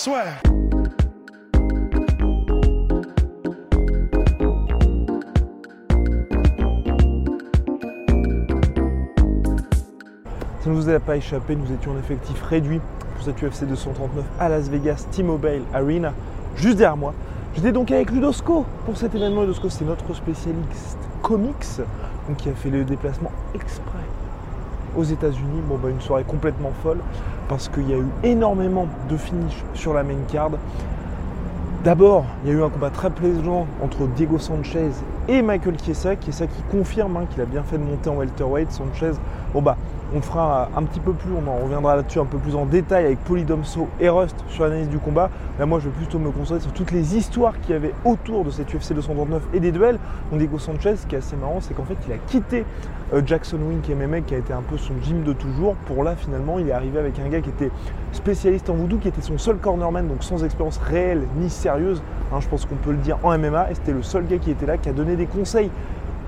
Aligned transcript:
Ça 0.00 0.32
ne 10.64 10.72
vous 10.72 10.88
a 10.88 10.98
pas 11.00 11.18
échappé, 11.18 11.54
nous 11.54 11.70
étions 11.70 11.92
en 11.92 11.98
effectif 11.98 12.42
réduit 12.44 12.80
pour 13.14 13.22
cette 13.22 13.42
UFC 13.42 13.66
239 13.68 14.24
à 14.38 14.48
Las 14.48 14.70
Vegas 14.70 15.06
T-Mobile 15.10 15.64
Arena, 15.74 16.14
juste 16.56 16.78
derrière 16.78 16.96
moi. 16.96 17.12
J'étais 17.54 17.72
donc 17.72 17.90
avec 17.90 18.10
Ludosco 18.10 18.64
pour 18.86 18.96
cet 18.96 19.14
événement. 19.14 19.42
Ludosco, 19.42 19.68
c'est 19.68 19.84
notre 19.84 20.14
spécialiste 20.14 20.96
comics, 21.20 21.82
qui 22.38 22.48
a 22.48 22.54
fait 22.54 22.70
le 22.70 22.84
déplacement 22.84 23.32
exprès 23.54 23.98
aux 24.96 25.04
États-Unis. 25.04 25.62
Bon, 25.68 25.78
bah, 25.82 25.90
une 25.90 26.00
soirée 26.00 26.24
complètement 26.24 26.72
folle 26.82 26.98
parce 27.48 27.68
qu'il 27.68 27.88
y 27.88 27.94
a 27.94 27.98
eu 27.98 28.08
énormément 28.22 28.86
de 29.08 29.16
finish 29.16 29.64
sur 29.74 29.94
la 29.94 30.02
main 30.02 30.18
card. 30.30 30.52
D'abord, 31.82 32.26
il 32.44 32.50
y 32.50 32.54
a 32.54 32.58
eu 32.58 32.62
un 32.62 32.68
combat 32.68 32.90
très 32.90 33.10
plaisant 33.10 33.66
entre 33.82 34.06
Diego 34.06 34.38
Sanchez 34.38 34.90
et 35.28 35.40
Michael 35.40 35.78
Chiesa. 35.82 36.14
Chiesa 36.20 36.46
qui 36.46 36.62
confirme 36.70 37.16
hein, 37.16 37.24
qu'il 37.30 37.40
a 37.40 37.46
bien 37.46 37.62
fait 37.62 37.78
de 37.78 37.84
monter 37.84 38.10
en 38.10 38.16
welterweight. 38.16 38.70
Sanchez, 38.70 39.12
bon 39.54 39.62
bah, 39.62 39.76
on 40.14 40.20
fera 40.20 40.68
un 40.76 40.82
petit 40.82 41.00
peu 41.00 41.12
plus, 41.12 41.30
on 41.32 41.48
en 41.48 41.56
reviendra 41.64 41.96
là-dessus 41.96 42.18
un 42.18 42.24
peu 42.24 42.38
plus 42.38 42.54
en 42.56 42.66
détail 42.66 43.06
avec 43.06 43.18
Polydomso 43.20 43.88
et 44.00 44.08
Rust 44.08 44.36
sur 44.48 44.64
l'analyse 44.64 44.88
du 44.88 44.98
combat. 44.98 45.30
Là, 45.58 45.66
moi, 45.66 45.78
je 45.78 45.88
vais 45.88 45.94
plutôt 45.96 46.18
me 46.18 46.30
concentrer 46.30 46.60
sur 46.60 46.72
toutes 46.72 46.90
les 46.90 47.16
histoires 47.16 47.60
qu'il 47.60 47.74
y 47.74 47.76
avait 47.76 47.94
autour 48.04 48.44
de 48.44 48.50
cette 48.50 48.72
UFC 48.74 48.92
239 48.92 49.42
et 49.54 49.60
des 49.60 49.72
duels. 49.72 49.98
Donc, 50.30 50.40
Diego 50.40 50.58
Sanchez, 50.58 50.96
ce 50.96 51.06
qui 51.06 51.14
est 51.14 51.18
assez 51.18 51.36
marrant, 51.36 51.58
c'est 51.60 51.74
qu'en 51.74 51.84
fait, 51.84 51.96
il 52.06 52.12
a 52.12 52.16
quitté 52.16 52.64
euh, 53.12 53.22
Jackson 53.24 53.58
Wink 53.68 53.88
MMA, 53.88 54.22
qui 54.22 54.34
a 54.34 54.38
été 54.38 54.52
un 54.52 54.62
peu 54.62 54.78
son 54.78 54.94
gym 55.02 55.22
de 55.22 55.32
toujours. 55.32 55.74
Pour 55.86 56.02
là, 56.02 56.16
finalement, 56.16 56.58
il 56.58 56.68
est 56.68 56.72
arrivé 56.72 56.98
avec 56.98 57.18
un 57.18 57.28
gars 57.28 57.40
qui 57.40 57.50
était 57.50 57.70
spécialiste 58.12 58.68
en 58.68 58.74
voodoo, 58.74 58.98
qui 58.98 59.08
était 59.08 59.22
son 59.22 59.38
seul 59.38 59.56
cornerman, 59.58 60.08
donc 60.08 60.24
sans 60.24 60.44
expérience 60.44 60.78
réelle 60.78 61.22
ni 61.36 61.50
sérieuse. 61.50 62.02
Hein, 62.32 62.40
je 62.40 62.48
pense 62.48 62.64
qu'on 62.64 62.76
peut 62.76 62.92
le 62.92 62.98
dire 62.98 63.18
en 63.22 63.36
MMA. 63.38 63.70
Et 63.70 63.74
c'était 63.74 63.92
le 63.92 64.02
seul 64.02 64.26
gars 64.26 64.38
qui 64.38 64.50
était 64.50 64.66
là, 64.66 64.76
qui 64.76 64.88
a 64.88 64.92
donné 64.92 65.14
des 65.14 65.26
conseils 65.26 65.70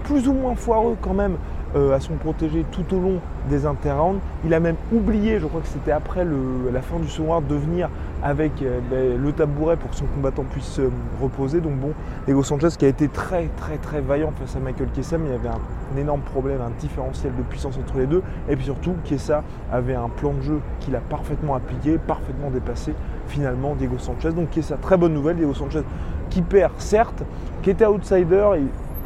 plus 0.05 0.29
ou 0.29 0.33
moins 0.33 0.55
foireux 0.55 0.97
quand 1.01 1.15
même 1.15 1.37
euh, 1.75 1.95
à 1.95 2.01
son 2.01 2.15
protégé 2.15 2.65
tout 2.71 2.85
au 2.95 3.01
long 3.01 3.21
des 3.49 3.67
interrounds. 3.67 4.21
Il 4.45 4.53
a 4.55 4.61
même 4.61 4.77
oublié, 4.93 5.39
je 5.41 5.47
crois 5.47 5.61
que 5.61 5.69
c'était 5.69 5.93
après 5.93 6.25
la 6.73 6.83
fin 6.83 6.99
du 6.99 7.09
second 7.09 7.41
de 7.41 7.55
venir 7.55 7.89
avec 8.23 8.63
euh, 8.63 8.79
ben, 8.91 9.21
le 9.21 9.33
tabouret 9.33 9.77
pour 9.77 9.91
que 9.91 9.97
son 9.97 10.07
combattant 10.07 10.45
puisse 10.45 10.67
se 10.67 10.83
reposer. 11.21 11.61
Donc 11.61 11.77
bon, 11.77 11.93
Diego 12.27 12.43
Sanchez 12.43 12.69
qui 12.79 12.85
a 12.85 12.89
été 12.89 13.09
très 13.09 13.49
très 13.57 13.79
très 13.79 14.01
vaillant 14.01 14.33
face 14.39 14.57
à 14.57 14.61
Michael 14.61 14.89
mais 14.95 15.03
il 15.03 15.33
y 15.33 15.35
avait 15.35 15.49
un, 15.49 15.99
énorme 15.99 16.21
problème, 16.21 16.61
un 16.61 16.71
différentiel 16.79 17.33
de 17.37 17.43
puissance 17.43 17.77
entre 17.79 17.99
les 17.99 18.07
deux. 18.07 18.23
Et 18.49 18.57
puis 18.57 18.67
surtout, 18.67 18.95
Chiesa 19.05 19.43
avait 19.73 19.95
un 19.95 20.09
plan 20.09 20.33
de 20.33 20.43
jeu 20.43 20.61
qu'il 20.81 20.95
a 20.95 21.01
parfaitement 21.01 21.55
appliqué, 21.55 21.99
parfaitement 21.99 22.51
dépassé 22.51 22.95
finalement 23.29 23.75
Diego 23.75 23.97
Sanchez. 23.99 24.33
Donc 24.33 24.53
Chiesa, 24.53 24.77
très 24.77 24.97
bonne 24.97 25.15
nouvelle, 25.15 25.37
Diego 25.37 25.55
Sanchez 25.55 25.83
qui 26.31 26.41
perd 26.41 26.73
certes, 26.79 27.23
qui 27.63 27.71
était 27.71 27.85
outsider, 27.85 28.47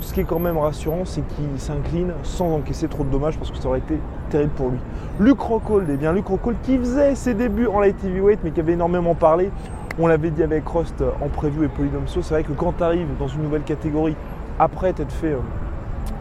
ce 0.00 0.12
qui 0.12 0.20
est 0.20 0.24
quand 0.24 0.38
même 0.38 0.58
rassurant, 0.58 1.04
c'est 1.04 1.26
qu'il 1.28 1.58
s'incline 1.58 2.12
sans 2.22 2.52
encaisser 2.54 2.88
trop 2.88 3.04
de 3.04 3.10
dommages 3.10 3.38
parce 3.38 3.50
que 3.50 3.58
ça 3.58 3.68
aurait 3.68 3.78
été 3.78 3.98
terrible 4.30 4.52
pour 4.52 4.68
lui. 4.68 4.78
Luke 5.20 5.40
Rockhold, 5.40 5.88
eh 5.90 5.96
bien 5.96 6.12
Luke 6.12 6.26
Rockhold 6.26 6.58
qui 6.62 6.78
faisait 6.78 7.14
ses 7.14 7.34
débuts 7.34 7.66
en 7.66 7.80
light 7.80 7.96
heavyweight 8.04 8.40
mais 8.44 8.50
qui 8.50 8.60
avait 8.60 8.74
énormément 8.74 9.14
parlé. 9.14 9.50
On 9.98 10.06
l'avait 10.06 10.30
dit 10.30 10.42
avec 10.42 10.68
Rust 10.68 11.02
en 11.22 11.28
preview 11.28 11.64
et 11.64 11.68
Polydomso, 11.68 12.20
c'est 12.20 12.34
vrai 12.34 12.42
que 12.42 12.52
quand 12.52 12.74
tu 12.76 12.82
arrives 12.82 13.08
dans 13.18 13.28
une 13.28 13.42
nouvelle 13.42 13.62
catégorie, 13.62 14.14
après 14.58 14.92
t'être 14.92 15.12
fait, 15.12 15.32
euh, 15.32 15.38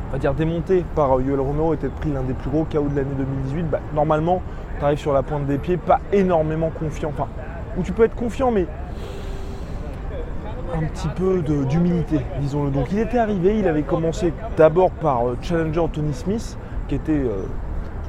on 0.09 0.14
va 0.14 0.20
dire 0.20 0.34
démonter 0.34 0.86
par 0.96 1.20
Yoel 1.20 1.42
Romero 1.42 1.73
et 1.73 1.78
t'être 1.78 1.96
pris 1.96 2.12
l'un 2.12 2.23
des 2.23 2.34
plus 2.34 2.50
gros 2.50 2.64
KO 2.64 2.88
de 2.88 2.96
l'année 2.96 3.16
2018, 3.18 3.70
bah, 3.70 3.81
normalement 3.94 4.42
tu 4.80 4.86
arrives 4.86 5.00
sur 5.00 5.14
la 5.14 5.23
pointe 5.23 5.46
des 5.46 5.58
pieds, 5.58 5.78
pas 5.78 6.00
énormément 6.14 6.70
confiant. 6.70 7.09
Enfin, 7.09 7.28
où 7.78 7.84
tu 7.84 7.92
peux 7.92 8.03
être 8.03 8.16
confiant, 8.16 8.52
mais 8.52 8.68
un 10.76 10.84
petit 10.84 11.08
peu 11.09 11.42
d'humilité, 11.70 12.20
disons-le. 12.40 12.72
Donc 12.72 12.92
il 12.92 13.00
était 13.00 13.18
arrivé, 13.18 13.58
il 13.58 13.68
avait 13.68 13.84
commencé 13.84 14.34
d'abord 14.58 14.92
par 14.92 15.28
euh, 15.28 15.38
Challenger 15.42 15.86
Tony 15.92 16.14
Smith, 16.14 16.58
qui 16.88 16.96
était 16.96 17.13
euh, 17.13 17.44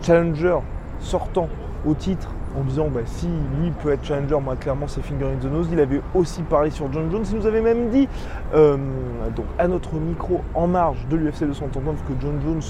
Challenger 0.03 0.59
sortant 0.99 1.49
au 1.87 1.95
titre 1.95 2.29
en 2.59 2.65
disant 2.65 2.89
bah, 2.93 3.01
si 3.05 3.29
lui 3.61 3.71
peut 3.83 3.93
être 3.93 4.05
Challenger, 4.05 4.39
moi 4.43 4.57
clairement 4.57 4.89
c'est 4.89 5.03
Finger 5.03 5.27
in 5.27 5.37
the 5.37 5.51
Nose. 5.51 5.69
Il 5.71 5.81
avait 5.81 6.01
aussi 6.15 6.43
parlé 6.43 6.71
sur 6.71 6.93
John 6.93 7.11
Jones, 7.11 7.25
il 7.31 7.37
nous 7.37 7.47
avait 7.47 7.61
même 7.61 7.91
dit 7.91 8.09
euh, 8.55 8.77
donc 9.35 9.47
à 9.59 9.69
notre 9.69 9.95
micro 9.95 10.41
en 10.55 10.67
marge 10.67 11.07
de 11.09 11.17
l'UFC 11.17 11.45
239 11.45 11.97
que 12.09 12.13
John 12.21 12.41
Jones 12.45 12.63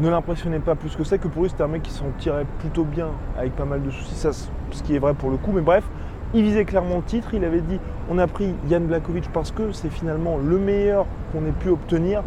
ne 0.00 0.08
l'impressionnait 0.10 0.60
pas 0.60 0.74
plus 0.74 0.94
que 0.94 1.04
ça, 1.04 1.18
que 1.18 1.26
pour 1.26 1.42
lui 1.42 1.50
c'était 1.50 1.64
un 1.64 1.68
mec 1.68 1.82
qui 1.82 1.90
s'en 1.90 2.06
tirait 2.18 2.46
plutôt 2.60 2.84
bien 2.84 3.08
avec 3.36 3.56
pas 3.56 3.64
mal 3.64 3.82
de 3.82 3.90
soucis, 3.90 4.14
ça, 4.14 4.30
ce 4.32 4.82
qui 4.82 4.94
est 4.94 4.98
vrai 4.98 5.14
pour 5.14 5.30
le 5.30 5.36
coup, 5.38 5.50
mais 5.52 5.60
bref, 5.60 5.84
il 6.34 6.42
visait 6.42 6.64
clairement 6.64 6.96
le 6.96 7.02
titre, 7.02 7.34
il 7.34 7.44
avait 7.44 7.60
dit 7.60 7.78
on 8.10 8.18
a 8.18 8.26
pris 8.26 8.54
Yann 8.68 8.86
Blakovic 8.86 9.30
parce 9.32 9.50
que 9.50 9.72
c'est 9.72 9.90
finalement 9.90 10.38
le 10.38 10.58
meilleur 10.58 11.06
qu'on 11.32 11.46
ait 11.46 11.52
pu 11.52 11.68
obtenir. 11.68 12.22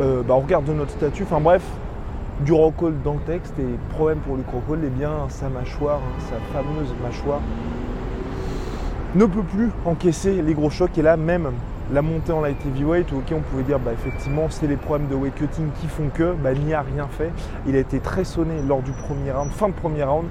Euh, 0.00 0.22
bah, 0.22 0.34
on 0.36 0.40
regarde 0.40 0.64
de 0.64 0.72
notre 0.72 0.92
statut, 0.92 1.24
enfin 1.24 1.40
bref, 1.40 1.62
du 2.40 2.52
rockhold 2.52 3.02
dans 3.02 3.14
le 3.14 3.20
texte 3.20 3.54
et 3.58 3.66
problème 3.90 4.18
pour 4.18 4.36
le 4.36 4.42
Rockhold, 4.52 4.82
eh 4.84 4.90
bien 4.90 5.28
sa 5.28 5.48
mâchoire, 5.48 5.98
hein, 5.98 6.20
sa 6.20 6.36
fameuse 6.52 6.94
mâchoire, 7.02 7.40
ne 9.14 9.24
peut 9.24 9.42
plus 9.42 9.70
encaisser 9.84 10.40
les 10.42 10.54
gros 10.54 10.70
chocs 10.70 10.96
et 10.98 11.02
là 11.02 11.16
même 11.16 11.50
la 11.92 12.02
montée 12.02 12.32
en 12.32 12.42
light 12.42 12.58
heavyweight, 12.66 13.12
ok 13.12 13.32
on 13.34 13.40
pouvait 13.40 13.62
dire 13.62 13.78
bah 13.78 13.92
effectivement 13.92 14.46
c'est 14.50 14.66
les 14.66 14.76
problèmes 14.76 15.08
de 15.08 15.14
weight 15.14 15.34
cutting 15.34 15.70
qui 15.80 15.86
font 15.88 16.10
que 16.12 16.34
bah, 16.34 16.52
n'y 16.52 16.74
a 16.74 16.82
rien 16.82 17.08
fait. 17.10 17.32
Il 17.66 17.74
a 17.74 17.78
été 17.78 17.98
très 17.98 18.24
sonné 18.24 18.54
lors 18.66 18.82
du 18.82 18.92
premier 18.92 19.32
round, 19.32 19.50
fin 19.50 19.68
de 19.68 19.74
premier 19.74 20.04
round 20.04 20.26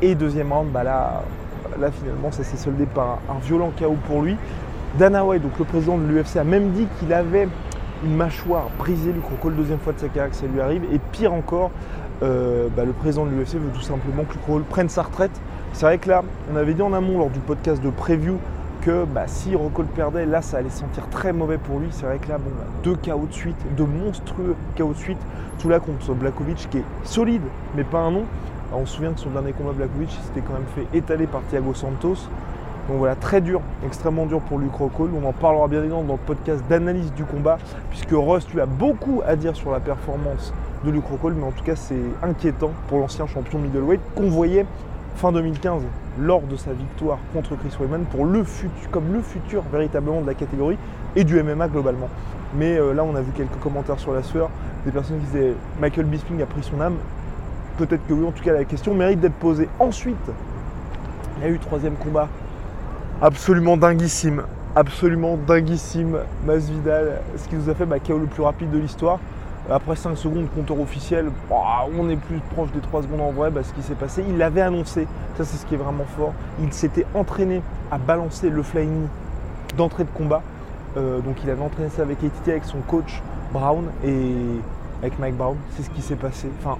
et 0.00 0.14
deuxième 0.14 0.52
round, 0.52 0.70
bah 0.70 0.84
là 0.84 1.22
là 1.80 1.90
finalement 1.90 2.30
ça 2.30 2.44
s'est 2.44 2.56
soldé 2.56 2.86
par 2.86 3.18
un, 3.28 3.38
violent 3.40 3.72
chaos 3.76 3.96
pour 4.06 4.22
lui. 4.22 4.36
Dana 4.98 5.24
White, 5.24 5.42
donc 5.42 5.58
le 5.58 5.64
président 5.64 5.98
de 5.98 6.06
l'UFC, 6.06 6.36
a 6.36 6.44
même 6.44 6.70
dit 6.70 6.86
qu'il 6.98 7.12
avait 7.12 7.48
une 8.04 8.14
mâchoire 8.14 8.68
brisée, 8.78 9.12
Luc 9.12 9.24
Rockhold, 9.24 9.56
deuxième 9.56 9.78
fois 9.78 9.92
de 9.92 9.98
sa 9.98 10.08
carrière 10.08 10.30
que 10.30 10.36
ça 10.36 10.46
lui 10.46 10.60
arrive. 10.60 10.84
Et 10.92 10.98
pire 11.12 11.32
encore, 11.32 11.70
euh, 12.22 12.68
bah, 12.74 12.84
le 12.84 12.92
président 12.92 13.26
de 13.26 13.30
l'UFC 13.30 13.54
veut 13.54 13.70
tout 13.74 13.82
simplement 13.82 14.24
que 14.24 14.34
Luc 14.34 14.42
Rockhold 14.46 14.64
prenne 14.66 14.88
sa 14.88 15.02
retraite. 15.02 15.32
C'est 15.72 15.84
vrai 15.84 15.98
que 15.98 16.08
là, 16.08 16.22
on 16.52 16.56
avait 16.56 16.74
dit 16.74 16.82
en 16.82 16.92
amont 16.92 17.18
lors 17.18 17.30
du 17.30 17.40
podcast 17.40 17.82
de 17.82 17.90
preview 17.90 18.38
que 18.80 19.04
bah, 19.04 19.24
si 19.26 19.54
Rockhold 19.54 19.90
perdait, 19.90 20.24
là 20.24 20.40
ça 20.40 20.58
allait 20.58 20.70
sentir 20.70 21.08
très 21.10 21.32
mauvais 21.32 21.58
pour 21.58 21.78
lui. 21.78 21.88
C'est 21.90 22.06
vrai 22.06 22.18
que 22.18 22.28
là, 22.28 22.38
bon, 22.38 22.50
bah, 22.58 22.64
deux 22.82 22.94
KO 22.94 23.26
de 23.26 23.32
suite, 23.32 23.56
deux 23.76 23.84
monstrueux 23.84 24.54
KO 24.76 24.92
de 24.92 24.98
suite, 24.98 25.18
tout 25.58 25.68
là 25.68 25.80
contre 25.80 26.14
Blakovic 26.14 26.68
qui 26.70 26.78
est 26.78 26.84
solide, 27.04 27.42
mais 27.76 27.84
pas 27.84 27.98
un 27.98 28.10
nom 28.10 28.24
on 28.72 28.86
se 28.86 28.96
souvient 28.96 29.12
de 29.12 29.18
son 29.18 29.30
dernier 29.30 29.52
combat 29.52 29.72
Blackwood, 29.72 30.08
il 30.10 30.24
s'était 30.26 30.40
quand 30.40 30.52
même 30.52 30.68
fait 30.74 30.96
étaler 30.96 31.26
par 31.26 31.42
Thiago 31.48 31.74
Santos. 31.74 32.16
Donc 32.88 32.98
voilà, 32.98 33.16
très 33.16 33.40
dur, 33.40 33.60
extrêmement 33.84 34.26
dur 34.26 34.40
pour 34.40 34.58
Luke 34.58 34.74
Rockhold. 34.74 35.12
On 35.14 35.26
en 35.26 35.32
parlera 35.32 35.68
bien 35.68 35.80
évidemment 35.80 36.04
dans 36.04 36.14
le 36.14 36.18
podcast 36.18 36.62
d'analyse 36.68 37.12
du 37.12 37.24
combat, 37.24 37.58
puisque 37.90 38.12
Rust 38.12 38.52
lui 38.52 38.60
a 38.60 38.66
beaucoup 38.66 39.22
à 39.26 39.36
dire 39.36 39.54
sur 39.54 39.70
la 39.70 39.80
performance 39.80 40.54
de 40.84 40.90
Luke 40.90 41.04
Rockhold, 41.10 41.36
mais 41.36 41.46
en 41.46 41.50
tout 41.50 41.64
cas 41.64 41.76
c'est 41.76 42.00
inquiétant 42.22 42.70
pour 42.88 42.98
l'ancien 42.98 43.26
champion 43.26 43.58
middleweight 43.58 44.00
qu'on 44.14 44.30
voyait 44.30 44.64
fin 45.16 45.32
2015 45.32 45.82
lors 46.20 46.42
de 46.42 46.56
sa 46.56 46.72
victoire 46.72 47.18
contre 47.34 47.56
Chris 47.56 47.76
Weidman 47.78 48.04
pour 48.04 48.24
le 48.24 48.44
futur, 48.44 48.90
comme 48.90 49.12
le 49.12 49.20
futur 49.20 49.64
véritablement 49.72 50.20
de 50.20 50.26
la 50.26 50.34
catégorie 50.34 50.78
et 51.16 51.24
du 51.24 51.42
MMA 51.42 51.68
globalement. 51.68 52.08
Mais 52.54 52.78
euh, 52.78 52.94
là 52.94 53.04
on 53.04 53.14
a 53.16 53.20
vu 53.20 53.32
quelques 53.36 53.58
commentaires 53.60 53.98
sur 53.98 54.14
la 54.14 54.22
sueur, 54.22 54.48
des 54.86 54.92
personnes 54.92 55.18
qui 55.18 55.26
disaient 55.26 55.54
Michael 55.80 56.06
Bisping 56.06 56.40
a 56.40 56.46
pris 56.46 56.62
son 56.62 56.80
âme, 56.80 56.96
Peut-être 57.78 58.04
que 58.08 58.12
oui, 58.12 58.26
en 58.26 58.32
tout 58.32 58.42
cas 58.42 58.52
la 58.52 58.64
question 58.64 58.92
mérite 58.92 59.20
d'être 59.20 59.34
posée. 59.34 59.68
Ensuite, 59.78 60.16
il 61.38 61.44
y 61.44 61.46
a 61.46 61.50
eu 61.50 61.58
troisième 61.60 61.94
combat. 61.94 62.28
Absolument 63.22 63.76
dinguissime. 63.76 64.42
Absolument 64.74 65.38
dinguissime. 65.46 66.18
Masvidal, 66.44 67.20
ce 67.36 67.48
qui 67.48 67.54
nous 67.54 67.70
a 67.70 67.74
fait 67.74 67.86
bah, 67.86 68.00
KO 68.00 68.18
le 68.18 68.26
plus 68.26 68.42
rapide 68.42 68.72
de 68.72 68.78
l'histoire. 68.78 69.20
Après 69.70 69.96
5 69.96 70.16
secondes, 70.16 70.46
compteur 70.54 70.80
officiel, 70.80 71.26
on 71.50 72.08
est 72.08 72.16
plus 72.16 72.40
proche 72.52 72.72
des 72.72 72.80
3 72.80 73.02
secondes 73.02 73.20
en 73.20 73.30
vrai, 73.30 73.50
bah, 73.50 73.60
ce 73.62 73.72
qui 73.72 73.82
s'est 73.82 73.94
passé. 73.94 74.24
Il 74.28 74.38
l'avait 74.38 74.62
annoncé, 74.62 75.06
ça 75.36 75.44
c'est 75.44 75.58
ce 75.58 75.66
qui 75.66 75.74
est 75.74 75.78
vraiment 75.78 76.06
fort. 76.16 76.32
Il 76.60 76.72
s'était 76.72 77.06
entraîné 77.14 77.62
à 77.90 77.98
balancer 77.98 78.50
le 78.50 78.62
flying 78.62 79.06
d'entrée 79.76 80.04
de 80.04 80.10
combat. 80.10 80.42
Euh, 80.96 81.20
donc 81.20 81.36
il 81.44 81.50
avait 81.50 81.62
entraîné 81.62 81.90
ça 81.90 82.02
avec 82.02 82.24
ATT, 82.24 82.48
avec 82.48 82.64
son 82.64 82.78
coach 82.78 83.22
Brown 83.52 83.84
et 84.04 84.32
avec 85.02 85.18
Mike 85.18 85.36
Brown. 85.36 85.56
C'est 85.76 85.82
ce 85.82 85.90
qui 85.90 86.00
s'est 86.00 86.16
passé. 86.16 86.48
Enfin, 86.60 86.78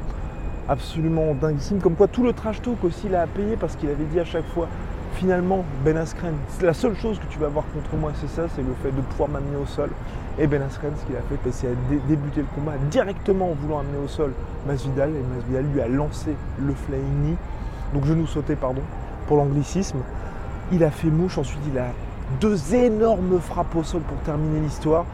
absolument 0.68 1.34
dinguissime. 1.34 1.80
Comme 1.80 1.94
quoi 1.94 2.08
tout 2.08 2.22
le 2.22 2.32
trash 2.32 2.60
talk 2.62 2.82
aussi 2.84 3.06
il 3.06 3.14
a 3.14 3.26
payé 3.26 3.56
parce 3.56 3.76
qu'il 3.76 3.88
avait 3.88 4.04
dit 4.04 4.20
à 4.20 4.24
chaque 4.24 4.46
fois 4.48 4.68
finalement 5.14 5.64
Ben 5.84 5.96
Askren, 5.96 6.34
la 6.62 6.74
seule 6.74 6.96
chose 6.96 7.18
que 7.18 7.26
tu 7.26 7.38
vas 7.38 7.46
avoir 7.46 7.64
contre 7.74 7.96
moi, 7.96 8.12
c'est 8.20 8.28
ça, 8.28 8.46
c'est 8.54 8.62
le 8.62 8.74
fait 8.82 8.92
de 8.92 9.00
pouvoir 9.00 9.28
m'amener 9.28 9.56
au 9.56 9.66
sol. 9.66 9.90
Et 10.38 10.46
Ben 10.46 10.62
Askren, 10.62 10.92
ce 11.00 11.04
qu'il 11.06 11.16
a 11.16 11.20
fait, 11.20 11.50
c'est 11.50 11.66
à 11.66 11.70
débuter 12.08 12.42
le 12.42 12.46
combat 12.54 12.74
directement 12.90 13.50
en 13.50 13.54
voulant 13.54 13.80
amener 13.80 13.98
au 13.98 14.08
sol 14.08 14.32
Masvidal. 14.66 15.10
Et 15.10 15.36
Masvidal 15.36 15.64
lui 15.72 15.80
a 15.80 15.88
lancé 15.88 16.36
le 16.60 16.72
flying 16.72 17.22
knee, 17.22 17.36
donc 17.92 18.04
genou 18.04 18.26
sauté, 18.26 18.54
pardon, 18.54 18.82
pour 19.26 19.38
l'anglicisme. 19.38 19.98
Il 20.70 20.84
a 20.84 20.90
fait 20.90 21.08
mouche, 21.08 21.38
ensuite 21.38 21.62
il 21.72 21.78
a 21.78 21.86
deux 22.40 22.74
énormes 22.74 23.40
frappes 23.40 23.74
au 23.74 23.82
sol 23.82 24.02
pour 24.02 24.18
terminer 24.18 24.60
l'histoire. 24.60 25.06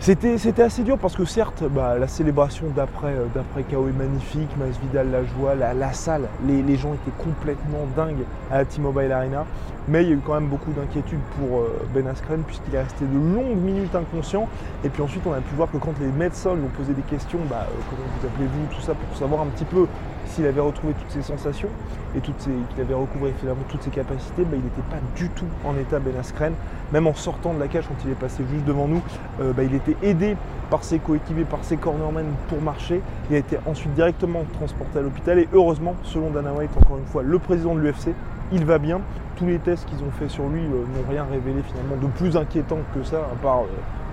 C'était, 0.00 0.62
assez 0.62 0.84
dur 0.84 0.96
parce 0.96 1.16
que 1.16 1.24
certes, 1.24 1.64
bah, 1.68 1.98
la 1.98 2.06
célébration 2.06 2.66
d'après, 2.74 3.12
euh, 3.12 3.26
d'après 3.34 3.64
KO 3.64 3.88
est 3.88 3.92
magnifique, 3.92 4.48
Masvidal 4.56 5.10
la 5.10 5.24
joie, 5.24 5.56
la, 5.56 5.92
salle, 5.92 6.28
les, 6.46 6.62
les, 6.62 6.76
gens 6.76 6.94
étaient 6.94 7.22
complètement 7.22 7.84
dingues 7.96 8.24
à 8.50 8.58
la 8.58 8.64
T-Mobile 8.64 9.10
Arena, 9.10 9.44
mais 9.88 10.04
il 10.04 10.08
y 10.08 10.12
a 10.12 10.14
eu 10.14 10.20
quand 10.24 10.34
même 10.34 10.48
beaucoup 10.48 10.70
d'inquiétudes 10.70 11.18
pour 11.36 11.58
euh, 11.58 11.86
Ben 11.92 12.06
Askren 12.06 12.42
puisqu'il 12.42 12.76
est 12.76 12.82
resté 12.82 13.06
de 13.06 13.18
longues 13.18 13.58
minutes 13.58 13.94
inconscient, 13.94 14.48
et 14.84 14.88
puis 14.88 15.02
ensuite 15.02 15.22
on 15.26 15.32
a 15.32 15.40
pu 15.40 15.54
voir 15.56 15.70
que 15.70 15.78
quand 15.78 15.98
les 16.00 16.12
médecins 16.12 16.54
lui 16.54 16.62
ont 16.62 16.76
posé 16.76 16.92
des 16.92 17.02
questions, 17.02 17.40
bah, 17.50 17.66
euh, 17.68 17.74
comment 17.90 18.08
vous 18.20 18.26
appelez-vous, 18.26 18.74
tout 18.76 18.80
ça, 18.80 18.94
pour 18.94 19.18
savoir 19.18 19.42
un 19.42 19.46
petit 19.46 19.64
peu 19.64 19.86
s'il 20.28 20.46
avait 20.46 20.60
retrouvé 20.60 20.94
toutes 20.94 21.10
ses 21.10 21.22
sensations 21.22 21.68
et 22.16 22.20
qu'il 22.20 22.80
avait 22.80 22.94
recouvré 22.94 23.34
finalement 23.38 23.62
toutes 23.68 23.82
ses 23.82 23.90
capacités, 23.90 24.42
bah, 24.42 24.54
il 24.56 24.62
n'était 24.62 24.88
pas 24.90 25.00
du 25.16 25.28
tout 25.30 25.46
en 25.64 25.76
état 25.76 25.98
Ben 25.98 26.16
Askren, 26.18 26.52
même 26.92 27.06
en 27.06 27.14
sortant 27.14 27.52
de 27.54 27.60
la 27.60 27.68
cage 27.68 27.84
quand 27.86 27.96
il 28.04 28.10
est 28.10 28.14
passé 28.14 28.42
juste 28.50 28.64
devant 28.64 28.88
nous, 28.88 29.02
bah, 29.38 29.62
il 29.62 29.74
était 29.74 29.96
aidé 30.02 30.36
par 30.70 30.84
ses 30.84 30.98
coéquipiers, 30.98 31.44
par 31.44 31.64
ses 31.64 31.76
cornermen 31.76 32.26
pour 32.48 32.60
marcher. 32.60 33.00
Il 33.30 33.36
a 33.36 33.38
été 33.38 33.58
ensuite 33.66 33.94
directement 33.94 34.44
transporté 34.54 34.98
à 34.98 35.02
l'hôpital 35.02 35.38
et 35.38 35.48
heureusement, 35.52 35.94
selon 36.04 36.30
Dana 36.30 36.52
White, 36.52 36.70
encore 36.80 36.98
une 36.98 37.06
fois, 37.06 37.22
le 37.22 37.38
président 37.38 37.74
de 37.74 37.80
l'UFC, 37.80 38.14
il 38.52 38.64
va 38.64 38.78
bien. 38.78 39.00
Tous 39.36 39.46
les 39.46 39.58
tests 39.58 39.84
qu'ils 39.86 40.02
ont 40.02 40.10
fait 40.18 40.28
sur 40.28 40.48
lui 40.48 40.60
euh, 40.60 40.84
n'ont 40.96 41.08
rien 41.08 41.24
révélé 41.30 41.62
finalement 41.62 41.96
de 41.96 42.10
plus 42.12 42.36
inquiétant 42.36 42.78
que 42.94 43.04
ça, 43.04 43.18
à 43.18 43.36
part 43.40 43.62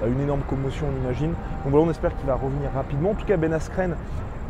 euh, 0.03 0.07
une 0.07 0.21
énorme 0.21 0.41
commotion, 0.47 0.85
on 0.87 1.03
imagine. 1.03 1.29
Donc 1.29 1.71
voilà, 1.71 1.87
on 1.87 1.89
espère 1.89 2.15
qu'il 2.15 2.27
va 2.27 2.35
revenir 2.35 2.69
rapidement. 2.75 3.11
En 3.11 3.15
tout 3.15 3.25
cas, 3.25 3.37
Ben 3.37 3.51
Askren 3.51 3.95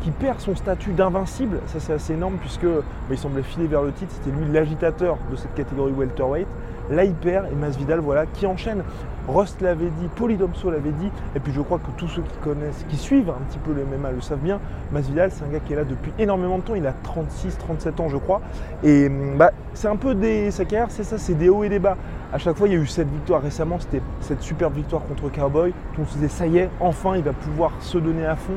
qui 0.00 0.10
perd 0.10 0.40
son 0.40 0.54
statut 0.54 0.92
d'invincible, 0.92 1.60
ça 1.66 1.80
c'est 1.80 1.92
assez 1.92 2.14
énorme 2.14 2.36
puisque 2.40 2.66
bah, 2.66 2.82
il 3.10 3.18
semblait 3.18 3.42
filer 3.42 3.66
vers 3.66 3.82
le 3.82 3.92
titre, 3.92 4.12
c'était 4.12 4.36
lui 4.36 4.50
l'agitateur 4.52 5.18
de 5.30 5.36
cette 5.36 5.54
catégorie 5.54 5.92
welterweight. 5.92 6.46
Là 6.90 7.04
il 7.04 7.14
perd 7.14 7.50
et 7.50 7.54
Masvidal 7.56 7.98
voilà 8.00 8.26
qui 8.26 8.46
enchaîne 8.46 8.82
Rust 9.28 9.60
l'avait 9.60 9.90
dit, 9.90 10.08
Polydomso 10.14 10.70
l'avait 10.70 10.92
dit, 10.92 11.10
et 11.34 11.40
puis 11.40 11.52
je 11.52 11.60
crois 11.60 11.78
que 11.78 11.90
tous 11.96 12.06
ceux 12.06 12.22
qui 12.22 12.38
connaissent, 12.44 12.84
qui 12.88 12.96
suivent 12.96 13.30
un 13.30 13.42
petit 13.48 13.58
peu 13.58 13.72
le 13.72 13.84
MMA 13.84 14.12
le 14.12 14.20
savent 14.20 14.38
bien. 14.38 14.60
Masvidal, 14.92 15.32
c'est 15.32 15.44
un 15.44 15.48
gars 15.48 15.58
qui 15.58 15.72
est 15.72 15.76
là 15.76 15.84
depuis 15.84 16.12
énormément 16.18 16.58
de 16.58 16.62
temps, 16.62 16.74
il 16.76 16.86
a 16.86 16.92
36, 17.02 17.58
37 17.58 18.00
ans 18.00 18.08
je 18.08 18.18
crois, 18.18 18.40
et 18.84 19.08
hum, 19.08 19.36
bah, 19.36 19.50
c'est 19.74 19.88
un 19.88 19.96
peu 19.96 20.14
des, 20.14 20.50
sa 20.50 20.64
carrière, 20.64 20.90
c'est 20.90 21.04
ça, 21.04 21.18
c'est 21.18 21.34
des 21.34 21.48
hauts 21.48 21.64
et 21.64 21.68
des 21.68 21.78
bas. 21.78 21.96
À 22.32 22.38
chaque 22.38 22.56
fois, 22.56 22.66
il 22.66 22.74
y 22.74 22.76
a 22.76 22.80
eu 22.80 22.86
cette 22.86 23.10
victoire 23.10 23.42
récemment, 23.42 23.78
c'était 23.78 24.02
cette 24.20 24.42
superbe 24.42 24.74
victoire 24.74 25.02
contre 25.04 25.30
Cowboy. 25.30 25.72
Tout 25.94 26.02
on 26.02 26.06
se 26.06 26.14
disait, 26.14 26.28
ça 26.28 26.46
y 26.46 26.58
est, 26.58 26.70
enfin, 26.80 27.16
il 27.16 27.22
va 27.22 27.32
pouvoir 27.32 27.72
se 27.80 27.98
donner 27.98 28.26
à 28.26 28.36
fond. 28.36 28.54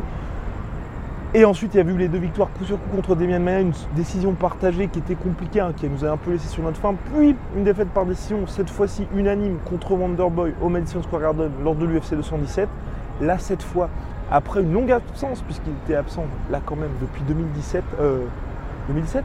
Et 1.36 1.46
ensuite, 1.46 1.76
il 1.76 1.78
y 1.78 1.80
a 1.80 1.84
eu 1.84 1.96
les 1.96 2.08
deux 2.08 2.18
victoires 2.18 2.50
coup 2.58 2.66
sur 2.66 2.80
coup 2.80 2.96
contre 2.96 3.16
Demian 3.16 3.40
Maia, 3.40 3.60
une 3.62 3.74
décision 3.96 4.34
partagée 4.34 4.88
qui 4.88 4.98
était 4.98 5.14
compliquée, 5.14 5.60
hein, 5.60 5.74
qui 5.78 5.88
nous 5.88 6.04
a 6.04 6.10
un 6.10 6.18
peu 6.18 6.31
laissé 6.31 6.48
sur 6.48 6.64
notre 6.64 6.80
fin. 6.80 6.96
Puis 7.14 7.36
une 7.56 7.64
défaite 7.64 7.90
par 7.90 8.08
décision, 8.08 8.48
cette 8.48 8.72
fois-ci 8.72 9.06
unanime 9.16 9.58
contre 9.64 9.92
Wonderboy 9.92 10.56
au 10.60 10.70
Madison 10.70 11.04
Square 11.04 11.22
Garden 11.22 11.52
lors 11.64 11.76
de 11.76 11.86
l'UFC 11.86 12.16
217. 12.16 12.68
Là, 13.22 13.38
cette 13.38 13.62
fois, 13.62 13.90
après 14.31 14.62
une 14.62 14.74
longue 14.74 14.92
absence, 14.92 15.44
puisqu'il 15.44 15.74
était 15.84 15.94
absent 15.94 16.26
là 16.50 16.62
quand 16.66 16.76
même 16.76 16.90
depuis 17.00 17.22
2017. 17.28 17.84
2017 18.88 19.24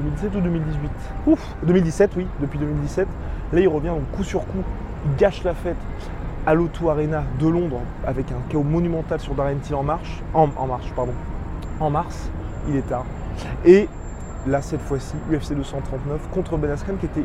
2017 0.00 0.34
ou 0.34 0.40
2018 0.40 0.90
Ouf 1.28 1.54
2017, 1.62 2.10
oui, 2.18 2.26
depuis 2.40 2.58
2017. 2.58 3.08
Là, 3.54 3.60
il 3.60 3.68
revient 3.68 3.92
coup 4.12 4.22
sur 4.22 4.40
coup, 4.40 4.62
il 5.06 5.16
gâche 5.16 5.44
la 5.44 5.54
fête 5.54 5.76
à 6.46 6.54
l'Auto 6.54 6.90
Arena 6.90 7.24
de 7.38 7.48
Londres 7.48 7.80
avec 8.06 8.30
un 8.32 8.40
chaos 8.48 8.62
monumental 8.62 9.20
sur 9.20 9.34
Darren 9.34 9.58
Till 9.58 9.74
en 9.74 9.82
marche, 9.82 10.22
en, 10.34 10.46
marche, 10.66 10.92
pardon, 10.94 11.12
en 11.78 11.90
mars, 11.90 12.30
il 12.68 12.76
est 12.76 12.88
tard. 12.88 13.04
Et 13.64 13.88
là, 14.46 14.62
cette 14.62 14.80
fois-ci, 14.80 15.14
UFC 15.30 15.54
239 15.54 16.28
contre 16.32 16.56
Ben 16.56 16.70
Askren 16.70 16.96
qui 16.98 17.06
était 17.06 17.24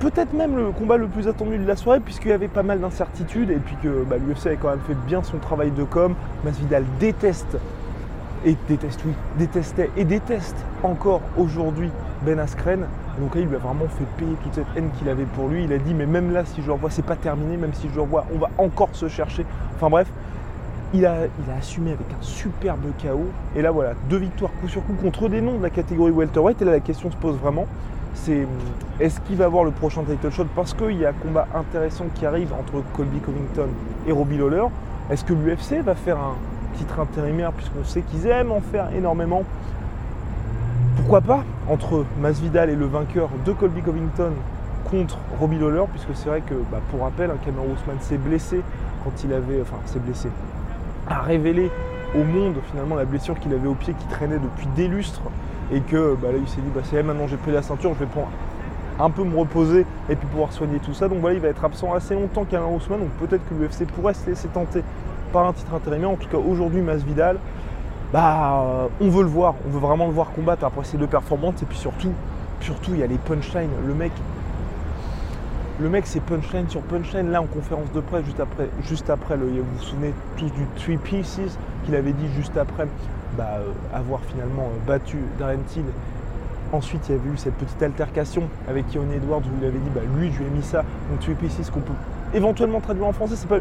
peut-être 0.00 0.32
même 0.32 0.56
le 0.56 0.72
combat 0.72 0.96
le 0.96 1.06
plus 1.06 1.28
attendu 1.28 1.58
de 1.58 1.66
la 1.66 1.76
soirée 1.76 2.00
puisqu'il 2.00 2.28
y 2.28 2.32
avait 2.32 2.48
pas 2.48 2.64
mal 2.64 2.80
d'incertitudes 2.80 3.50
et 3.50 3.58
puis 3.58 3.76
que 3.82 4.04
bah, 4.04 4.16
l'UFC 4.16 4.46
avait 4.46 4.56
quand 4.56 4.70
même 4.70 4.80
fait 4.86 4.96
bien 5.06 5.22
son 5.22 5.38
travail 5.38 5.70
de 5.70 5.84
com. 5.84 6.14
Masvidal 6.44 6.84
déteste 6.98 7.56
et 8.44 8.56
déteste, 8.68 9.00
oui, 9.06 9.12
détestait 9.38 9.90
et 9.96 10.04
déteste 10.04 10.56
encore 10.82 11.20
aujourd'hui 11.36 11.90
Ben 12.22 12.40
Askren. 12.40 12.86
Donc 13.18 13.34
là, 13.34 13.40
il 13.42 13.46
lui 13.46 13.56
a 13.56 13.58
vraiment 13.58 13.86
fait 13.88 14.04
payer 14.16 14.34
toute 14.42 14.54
cette 14.54 14.66
haine 14.76 14.90
qu'il 14.98 15.08
avait 15.08 15.24
pour 15.24 15.48
lui. 15.48 15.64
Il 15.64 15.72
a 15.72 15.78
dit, 15.78 15.94
mais 15.94 16.06
même 16.06 16.32
là, 16.32 16.44
si 16.44 16.62
je 16.62 16.66
le 16.66 16.72
revois, 16.72 16.90
c'est 16.90 17.04
pas 17.04 17.16
terminé, 17.16 17.56
même 17.56 17.74
si 17.74 17.88
je 17.88 17.94
le 17.94 18.02
revois, 18.02 18.24
on 18.34 18.38
va 18.38 18.50
encore 18.58 18.90
se 18.92 19.08
chercher. 19.08 19.44
Enfin 19.76 19.90
bref, 19.90 20.08
il 20.94 21.06
a, 21.06 21.16
assumé 21.58 21.92
avec 21.92 22.06
un 22.10 22.22
superbe 22.22 22.84
chaos. 22.98 23.28
Et 23.56 23.62
là, 23.62 23.70
voilà, 23.70 23.92
deux 24.08 24.18
victoires 24.18 24.50
coup 24.60 24.68
sur 24.68 24.84
coup 24.84 24.94
contre 24.94 25.28
des 25.28 25.40
noms 25.40 25.58
de 25.58 25.62
la 25.62 25.70
catégorie 25.70 26.10
welterweight. 26.10 26.60
Et 26.62 26.64
là, 26.64 26.72
la 26.72 26.80
question 26.80 27.10
se 27.10 27.16
pose 27.16 27.36
vraiment, 27.36 27.66
c'est 28.14 28.46
est-ce 29.00 29.20
qu'il 29.20 29.36
va 29.36 29.46
avoir 29.46 29.64
le 29.64 29.70
prochain 29.70 30.02
title 30.04 30.30
shot? 30.30 30.46
Parce 30.54 30.74
qu'il 30.74 30.98
y 30.98 31.04
a 31.04 31.10
un 31.10 31.14
combat 31.14 31.48
intéressant 31.54 32.06
qui 32.14 32.26
arrive 32.26 32.52
entre 32.52 32.82
Colby 32.94 33.18
Covington 33.20 33.68
et 34.06 34.12
Robbie 34.12 34.38
Lawler. 34.38 34.64
Est-ce 35.10 35.24
que 35.24 35.32
l'UFC 35.32 35.82
va 35.82 35.94
faire 35.94 36.18
un 36.18 36.36
titre 36.76 37.00
intérimaire, 37.00 37.52
puisqu'on 37.52 37.84
sait 37.84 38.02
qu'ils 38.02 38.26
aiment 38.26 38.52
en 38.52 38.60
faire 38.60 38.88
énormément? 38.96 39.44
Pourquoi 41.02 41.20
pas 41.20 41.44
entre 41.68 42.04
Masvidal 42.20 42.70
et 42.70 42.76
le 42.76 42.86
vainqueur 42.86 43.28
de 43.44 43.52
Colby 43.52 43.82
Covington 43.82 44.30
contre 44.88 45.18
Robbie 45.40 45.58
Lawler, 45.58 45.84
puisque 45.90 46.14
c'est 46.14 46.28
vrai 46.28 46.42
que, 46.42 46.54
bah, 46.70 46.78
pour 46.90 47.02
rappel, 47.02 47.30
un 47.30 47.44
Cameron 47.44 47.66
Ousmane 47.74 48.00
s'est 48.00 48.18
blessé 48.18 48.60
quand 49.02 49.10
il 49.24 49.32
avait, 49.32 49.60
enfin, 49.60 49.78
s'est 49.86 49.98
blessé, 49.98 50.28
a 51.08 51.20
révélé 51.20 51.70
au 52.14 52.22
monde 52.22 52.54
finalement 52.70 52.94
la 52.94 53.04
blessure 53.04 53.38
qu'il 53.40 53.52
avait 53.52 53.66
au 53.66 53.74
pied 53.74 53.94
qui 53.98 54.06
traînait 54.06 54.38
depuis 54.38 54.68
des 54.76 54.86
lustres 54.86 55.22
et 55.72 55.80
que 55.80 56.14
bah, 56.22 56.28
là 56.30 56.38
il 56.40 56.48
s'est 56.48 56.60
dit 56.60 56.70
bah 56.74 56.82
c'est 56.84 57.02
maintenant 57.02 57.26
j'ai 57.26 57.38
pris 57.38 57.52
la 57.52 57.62
ceinture, 57.62 57.94
je 57.94 58.00
vais 58.00 58.10
prendre 58.10 58.28
un 59.00 59.10
peu 59.10 59.24
me 59.24 59.36
reposer 59.36 59.86
et 60.08 60.14
puis 60.14 60.26
pouvoir 60.28 60.52
soigner 60.52 60.78
tout 60.78 60.92
ça. 60.92 61.08
Donc 61.08 61.18
voilà, 61.18 61.34
il 61.34 61.42
va 61.42 61.48
être 61.48 61.64
absent 61.64 61.92
assez 61.94 62.14
longtemps 62.14 62.44
Cameron 62.44 62.76
Ousmane, 62.76 63.00
donc 63.00 63.28
peut-être 63.28 63.42
que 63.48 63.54
l'UFC 63.54 63.86
pourrait 63.86 64.14
se 64.14 64.28
laisser 64.28 64.48
tenter 64.48 64.82
par 65.32 65.46
un 65.46 65.52
titre 65.52 65.74
intérimaire. 65.74 66.10
En 66.10 66.16
tout 66.16 66.28
cas 66.28 66.38
aujourd'hui 66.38 66.82
Masvidal, 66.82 67.38
bah, 68.12 68.62
euh, 68.62 68.88
on 69.00 69.08
veut 69.08 69.22
le 69.22 69.28
voir, 69.28 69.54
on 69.66 69.70
veut 69.70 69.80
vraiment 69.80 70.06
le 70.06 70.12
voir 70.12 70.32
combattre 70.32 70.64
après 70.64 70.84
ces 70.84 70.98
deux 70.98 71.06
performances. 71.06 71.62
Et 71.62 71.66
puis 71.66 71.78
surtout, 71.78 72.12
surtout, 72.60 72.92
il 72.92 73.00
y 73.00 73.02
a 73.02 73.06
les 73.06 73.16
punchlines. 73.16 73.70
Le 73.86 73.94
mec, 73.94 74.12
le 75.80 75.88
mec, 75.88 76.06
c'est 76.06 76.20
punchline 76.20 76.68
sur 76.68 76.82
punchline. 76.82 77.30
Là, 77.30 77.40
en 77.40 77.46
conférence 77.46 77.90
de 77.92 78.00
presse, 78.00 78.24
juste 78.26 78.40
après, 78.40 78.68
juste 78.82 79.10
après 79.10 79.36
le, 79.36 79.46
vous 79.46 79.64
vous 79.76 79.82
souvenez 79.82 80.12
tous 80.36 80.50
du 80.50 80.66
Three 80.76 80.98
Pieces 80.98 81.58
qu'il 81.84 81.94
avait 81.96 82.12
dit 82.12 82.28
juste 82.36 82.56
après 82.56 82.86
bah, 83.36 83.58
euh, 83.58 83.72
avoir 83.94 84.20
finalement 84.20 84.64
euh, 84.64 84.86
battu 84.86 85.16
Darren 85.38 85.62
Till. 85.68 85.84
Ensuite, 86.72 87.08
il 87.08 87.16
y 87.16 87.18
avait 87.18 87.30
eu 87.30 87.36
cette 87.36 87.54
petite 87.54 87.82
altercation 87.82 88.44
avec 88.68 88.90
Keone 88.92 89.12
Edwards 89.12 89.40
où 89.40 89.58
il 89.60 89.66
avait 89.66 89.78
dit 89.78 89.90
bah, 89.94 90.02
lui, 90.16 90.30
je 90.32 90.38
lui 90.38 90.46
ai 90.46 90.50
mis 90.50 90.62
ça. 90.62 90.84
Donc, 91.10 91.20
Three 91.20 91.34
Pieces 91.34 91.70
qu'on 91.70 91.80
peut 91.80 91.92
éventuellement 92.34 92.80
traduire 92.80 93.06
en 93.06 93.12
français. 93.12 93.34
C'est 93.36 93.48
pas 93.48 93.58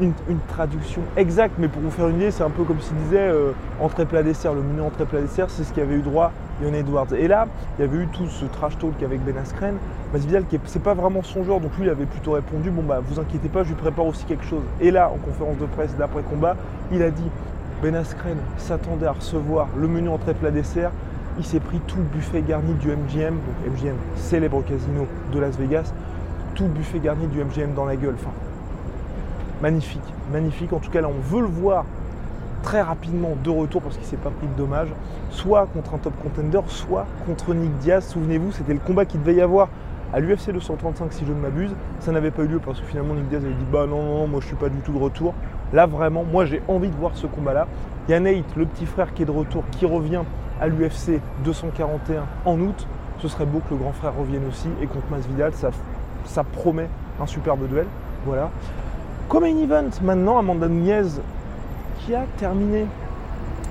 une, 0.00 0.12
traduction 0.48 1.02
exacte, 1.16 1.54
mais 1.58 1.68
pour 1.68 1.82
vous 1.82 1.90
faire 1.90 2.08
une 2.08 2.16
idée, 2.16 2.30
c'est 2.30 2.42
un 2.42 2.50
peu 2.50 2.64
comme 2.64 2.80
s'il 2.80 2.96
disait 2.96 3.18
euh, 3.18 3.52
entrée 3.80 4.06
plat 4.06 4.22
dessert. 4.22 4.54
Le 4.54 4.62
menu 4.62 4.80
entrée 4.80 5.04
plat 5.04 5.20
dessert, 5.20 5.50
c'est 5.50 5.64
ce 5.64 5.72
qui 5.72 5.80
avait 5.80 5.94
eu 5.94 6.02
droit 6.02 6.32
Yon 6.62 6.74
Edwards. 6.74 7.12
Et 7.16 7.28
là, 7.28 7.46
il 7.78 7.82
y 7.82 7.84
avait 7.84 8.04
eu 8.04 8.06
tout 8.08 8.26
ce 8.26 8.44
trash 8.46 8.78
talk 8.78 9.02
avec 9.02 9.24
Ben 9.24 9.36
Askren. 9.36 9.76
Masvidal, 10.12 10.44
qui 10.46 10.58
c'est 10.66 10.82
pas 10.82 10.94
vraiment 10.94 11.22
son 11.22 11.44
genre, 11.44 11.60
donc 11.60 11.76
lui, 11.78 11.86
il 11.86 11.90
avait 11.90 12.06
plutôt 12.06 12.32
répondu 12.32 12.70
bon 12.70 12.82
bah 12.82 13.00
vous 13.02 13.18
inquiétez 13.18 13.48
pas, 13.48 13.62
je 13.62 13.68
lui 13.68 13.74
prépare 13.74 14.06
aussi 14.06 14.24
quelque 14.24 14.44
chose. 14.44 14.62
Et 14.80 14.90
là, 14.90 15.10
en 15.10 15.16
conférence 15.16 15.58
de 15.58 15.66
presse 15.66 15.96
d'après 15.96 16.22
combat, 16.22 16.56
il 16.90 17.02
a 17.02 17.10
dit 17.10 17.30
Ben 17.82 17.94
Askren 17.94 18.36
s'attendait 18.58 19.06
à 19.06 19.12
recevoir 19.12 19.68
le 19.76 19.88
menu 19.88 20.08
entrée 20.08 20.34
plat 20.34 20.50
dessert. 20.50 20.90
Il 21.38 21.44
s'est 21.44 21.60
pris 21.60 21.80
tout 21.86 21.96
le 21.96 22.02
buffet 22.02 22.42
garni 22.42 22.74
du 22.74 22.88
MGM, 22.88 23.36
donc 23.36 23.74
MGM, 23.74 23.96
célèbre 24.16 24.62
casino 24.62 25.06
de 25.32 25.38
Las 25.38 25.56
Vegas, 25.56 25.92
tout 26.54 26.66
buffet 26.66 26.98
garni 26.98 27.26
du 27.28 27.42
MGM 27.42 27.72
dans 27.74 27.86
la 27.86 27.96
gueule. 27.96 28.16
Enfin, 28.20 28.32
magnifique, 29.62 30.02
magnifique. 30.32 30.72
En 30.72 30.80
tout 30.80 30.90
cas, 30.90 31.00
là, 31.00 31.08
on 31.08 31.34
veut 31.34 31.40
le 31.40 31.46
voir 31.46 31.84
très 32.62 32.82
rapidement 32.82 33.36
de 33.42 33.50
retour 33.50 33.80
parce 33.80 33.96
qu'il 33.96 34.06
s'est 34.06 34.16
pas 34.16 34.30
pris 34.30 34.46
de 34.46 34.54
dommages, 34.54 34.92
soit 35.30 35.66
contre 35.72 35.94
un 35.94 35.98
top 35.98 36.12
contender, 36.22 36.60
soit 36.66 37.06
contre 37.26 37.54
Nick 37.54 37.72
Diaz. 37.78 38.06
Souvenez-vous, 38.08 38.52
c'était 38.52 38.74
le 38.74 38.80
combat 38.80 39.04
qu'il 39.04 39.20
devait 39.20 39.34
y 39.34 39.40
avoir 39.40 39.68
à 40.12 40.20
l'UFC 40.20 40.52
235 40.52 41.12
si 41.12 41.24
je 41.24 41.32
ne 41.32 41.40
m'abuse. 41.40 41.70
Ça 42.00 42.12
n'avait 42.12 42.30
pas 42.30 42.42
eu 42.42 42.48
lieu 42.48 42.60
parce 42.64 42.80
que 42.80 42.86
finalement 42.86 43.14
Nick 43.14 43.28
Diaz 43.28 43.44
avait 43.44 43.54
dit 43.54 43.64
bah 43.72 43.86
non, 43.88 44.02
non, 44.02 44.26
moi 44.26 44.40
je 44.40 44.46
suis 44.46 44.56
pas 44.56 44.68
du 44.68 44.78
tout 44.78 44.92
de 44.92 44.98
retour. 44.98 45.34
Là 45.72 45.86
vraiment, 45.86 46.24
moi 46.24 46.44
j'ai 46.44 46.62
envie 46.68 46.90
de 46.90 46.96
voir 46.96 47.12
ce 47.14 47.26
combat-là. 47.26 47.66
Il 48.08 48.12
y 48.12 48.14
a 48.14 48.20
Nate, 48.20 48.56
le 48.56 48.66
petit 48.66 48.86
frère 48.86 49.14
qui 49.14 49.22
est 49.22 49.26
de 49.26 49.30
retour, 49.30 49.64
qui 49.70 49.86
revient 49.86 50.22
à 50.60 50.66
l'UFC 50.66 51.20
241 51.44 52.24
en 52.44 52.60
août. 52.60 52.86
Ce 53.20 53.28
serait 53.28 53.46
beau 53.46 53.60
que 53.60 53.74
le 53.74 53.80
grand 53.80 53.92
frère 53.92 54.14
revienne 54.16 54.42
aussi 54.48 54.68
et 54.82 54.86
contre 54.86 55.08
Masvidal, 55.10 55.52
ça, 55.54 55.70
ça 56.24 56.44
promet 56.44 56.88
un 57.20 57.26
superbe 57.26 57.66
duel. 57.68 57.86
Voilà. 58.26 58.50
Comme 59.32 59.44
un 59.44 59.56
event 59.56 59.88
maintenant, 60.02 60.36
Amanda 60.36 60.68
Nunez 60.68 61.08
qui 62.00 62.14
a 62.14 62.24
terminé 62.36 62.84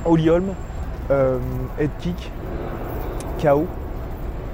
Holly 0.03 0.27
Holm, 0.27 0.55
euh, 1.11 1.37
head 1.79 1.91
kick, 1.99 2.31
KO. 3.39 3.67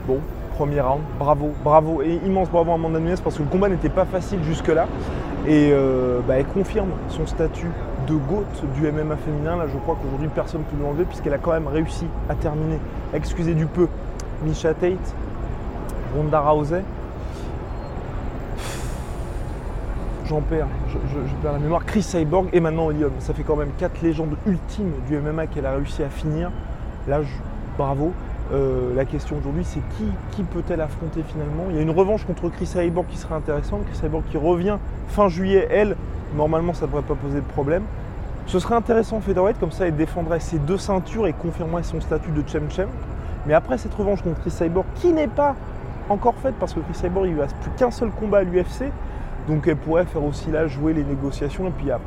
Bon, 0.06 0.20
premier 0.58 0.82
round, 0.82 1.00
bravo, 1.18 1.54
bravo 1.64 2.02
et 2.02 2.20
immense 2.26 2.50
bravo 2.50 2.72
à 2.72 2.74
Amanda 2.74 3.00
Nunez 3.00 3.16
parce 3.24 3.38
que 3.38 3.44
le 3.44 3.48
combat 3.48 3.70
n'était 3.70 3.88
pas 3.88 4.04
facile 4.04 4.44
jusque-là. 4.44 4.88
Et 5.48 5.70
euh, 5.72 6.20
bah, 6.28 6.40
elle 6.40 6.46
confirme 6.46 6.90
son 7.08 7.26
statut 7.26 7.72
de 8.06 8.14
GOAT 8.14 8.44
du 8.76 8.92
MMA 8.92 9.16
féminin. 9.16 9.56
Là, 9.56 9.64
je 9.74 9.78
crois 9.78 9.96
qu'aujourd'hui 10.02 10.28
personne 10.36 10.60
ne 10.60 10.66
peut 10.66 10.84
l'enlever 10.84 11.06
puisqu'elle 11.06 11.34
a 11.34 11.38
quand 11.38 11.54
même 11.54 11.70
réussi 11.70 12.06
à 12.30 12.36
terminer, 12.36 12.80
excusez 13.14 13.54
du 13.54 13.66
peu, 13.66 13.88
Misha 14.44 14.74
Tate, 14.74 15.16
Ronda 16.14 16.42
Rousey, 16.42 16.84
j'en 20.28 20.42
perds, 20.42 20.68
je, 20.90 21.36
perds 21.42 21.54
la 21.54 21.60
mémoire. 21.60 21.86
Chris 21.86 22.04
Cyborg 22.04 22.50
et 22.54 22.60
maintenant 22.60 22.88
William. 22.88 23.12
Ça 23.20 23.34
fait 23.34 23.44
quand 23.44 23.56
même 23.56 23.72
quatre 23.78 24.02
légendes 24.02 24.36
ultimes 24.46 24.92
du 25.08 25.18
MMA 25.18 25.48
qu'elle 25.48 25.66
a 25.66 25.74
réussi 25.74 26.04
à 26.04 26.10
finir. 26.10 26.52
Là, 27.08 27.22
bravo. 27.78 28.14
Euh, 28.54 28.96
la 28.96 29.04
question 29.04 29.38
aujourd'hui, 29.38 29.66
c'est 29.66 29.82
qui, 30.32 30.44
peut-elle 30.44 30.80
affronter 30.80 31.22
finalement? 31.24 31.66
Il 31.70 31.76
y 31.76 31.80
a 31.80 31.82
une 31.82 31.92
revanche 31.92 32.24
contre 32.26 32.50
Chris 32.50 32.66
Cyborg 32.66 33.06
qui 33.08 33.18
serait 33.18 33.36
intéressante. 33.36 33.82
Chris 33.86 33.98
Cyborg 33.98 34.24
qui 34.30 34.38
revient 34.38 34.78
fin 35.10 35.28
juillet, 35.28 35.68
elle, 35.70 35.96
normalement, 36.36 36.74
ça 36.74 36.86
ne 36.86 36.88
devrait 36.88 37.04
pas 37.04 37.16
poser 37.16 37.40
de 37.40 37.46
problème. 37.46 37.84
Ce 38.46 38.60
serait 38.60 38.76
intéressant 38.76 39.20
featherweight, 39.20 39.60
comme 39.60 39.72
ça, 39.72 39.88
elle 39.88 39.98
défendrait 39.98 40.40
ses 40.40 40.60
deux 40.60 40.78
ceintures 40.78 41.28
et 41.28 41.34
confirmerait 41.34 41.84
son 41.84 42.00
statut 42.00 42.32
de 42.32 42.42
Chem 42.48 42.70
Chem. 42.72 42.88
Mais 43.46 43.54
après 43.54 43.78
cette 43.78 43.94
revanche 43.94 44.22
contre 44.22 44.40
Chris 44.40 44.52
Cyborg, 44.52 44.86
qui 44.96 45.12
n'est 45.12 45.28
pas 45.28 45.56
encore 46.10 46.36
faite, 46.36 46.56
parce 46.58 46.74
que 46.74 46.80
Chris 46.80 46.94
Cyborg, 46.94 47.28
il 47.28 47.34
lui 47.34 47.42
reste 47.42 47.58
plus 47.58 47.72
qu'un 47.72 47.92
seul 47.92 48.10
combat 48.12 48.40
à 48.40 48.44
l'UFC, 48.44 48.86
donc 49.48 49.68
elle 49.68 49.78
pourrait 49.78 50.06
faire 50.06 50.24
aussi 50.24 50.52
là 50.52 50.68
jouer 50.68 50.94
les 50.94 51.04
négociations. 51.04 51.68
Et 51.68 51.72
puis 51.72 51.86
il 51.86 51.90
y 51.90 51.92
a 51.92 52.00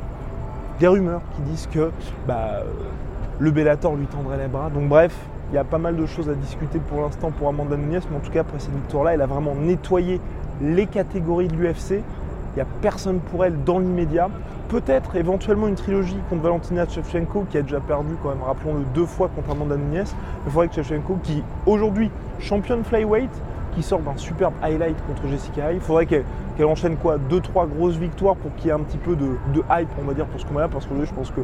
des 0.79 0.87
rumeurs 0.87 1.21
qui 1.35 1.41
disent 1.41 1.67
que 1.71 1.91
bah, 2.27 2.59
euh, 2.59 2.63
le 3.39 3.51
Bellator 3.51 3.95
lui 3.95 4.05
tendrait 4.05 4.37
les 4.37 4.47
bras. 4.47 4.69
Donc 4.69 4.87
bref, 4.87 5.15
il 5.51 5.55
y 5.55 5.57
a 5.57 5.63
pas 5.63 5.79
mal 5.79 5.95
de 5.95 6.05
choses 6.05 6.29
à 6.29 6.33
discuter 6.33 6.79
pour 6.79 7.01
l'instant 7.01 7.31
pour 7.31 7.49
Amanda 7.49 7.75
Nunes, 7.75 7.99
mais 8.09 8.17
en 8.17 8.19
tout 8.19 8.31
cas 8.31 8.41
après 8.41 8.59
cette 8.59 8.73
victoire-là, 8.73 9.15
elle 9.15 9.21
a 9.21 9.25
vraiment 9.25 9.55
nettoyé 9.55 10.21
les 10.61 10.85
catégories 10.85 11.47
de 11.47 11.55
l'UFC. 11.55 11.91
Il 12.53 12.55
n'y 12.55 12.61
a 12.61 12.67
personne 12.81 13.19
pour 13.19 13.43
elle 13.43 13.63
dans 13.63 13.79
l'immédiat. 13.79 14.29
Peut-être 14.69 15.15
éventuellement 15.15 15.67
une 15.67 15.75
trilogie 15.75 16.17
contre 16.29 16.43
Valentina 16.43 16.87
Shevchenko 16.87 17.45
qui 17.49 17.57
a 17.57 17.61
déjà 17.61 17.79
perdu 17.81 18.15
quand 18.23 18.29
même, 18.29 18.43
rappelons-le, 18.43 18.85
deux 18.93 19.05
fois 19.05 19.29
contre 19.35 19.51
Amanda 19.51 19.75
Nunes. 19.75 20.05
Il 20.45 20.51
faudrait 20.51 20.69
que 20.69 20.75
Shevchenko, 20.75 21.17
qui 21.23 21.43
aujourd'hui 21.65 22.09
championne 22.39 22.83
flyweight, 22.83 23.31
qui 23.75 23.83
sort 23.83 23.99
d'un 23.99 24.17
superbe 24.17 24.53
highlight 24.61 24.95
contre 25.07 25.27
Jessica 25.27 25.67
Hay, 25.67 25.75
il 25.75 25.81
faudrait 25.81 26.05
qu'elle 26.05 26.23
enchaîne 26.65 26.97
quoi 26.97 27.17
deux 27.17 27.39
trois 27.39 27.65
grosses 27.65 27.95
victoires 27.95 28.35
pour 28.35 28.53
qu'il 28.55 28.67
y 28.67 28.69
ait 28.69 28.73
un 28.73 28.79
petit 28.79 28.97
peu 28.97 29.15
de, 29.15 29.59
hype 29.59 29.89
on 30.01 30.05
va 30.05 30.13
dire 30.13 30.25
pour 30.25 30.39
ce 30.39 30.45
combat 30.45 30.61
là 30.61 30.67
parce 30.67 30.85
que 30.85 30.93
je 31.03 31.13
pense 31.13 31.31
que 31.31 31.41